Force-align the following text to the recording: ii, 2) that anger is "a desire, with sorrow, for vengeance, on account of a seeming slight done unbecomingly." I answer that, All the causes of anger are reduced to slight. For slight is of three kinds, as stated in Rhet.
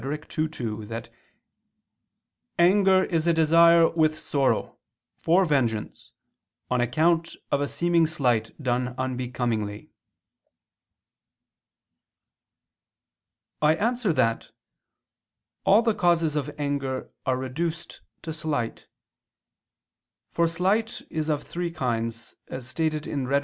ii, 0.03 0.47
2) 0.47 0.85
that 0.87 1.09
anger 2.57 3.03
is 3.03 3.27
"a 3.27 3.33
desire, 3.33 3.87
with 3.91 4.17
sorrow, 4.17 4.75
for 5.15 5.45
vengeance, 5.45 6.11
on 6.71 6.81
account 6.81 7.35
of 7.51 7.61
a 7.61 7.67
seeming 7.67 8.07
slight 8.07 8.49
done 8.63 8.95
unbecomingly." 8.97 9.91
I 13.61 13.75
answer 13.75 14.11
that, 14.13 14.47
All 15.65 15.83
the 15.83 15.93
causes 15.93 16.35
of 16.35 16.49
anger 16.57 17.11
are 17.27 17.37
reduced 17.37 18.01
to 18.23 18.33
slight. 18.33 18.87
For 20.31 20.47
slight 20.47 21.03
is 21.11 21.29
of 21.29 21.43
three 21.43 21.69
kinds, 21.69 22.35
as 22.47 22.67
stated 22.67 23.05
in 23.05 23.27
Rhet. 23.27 23.39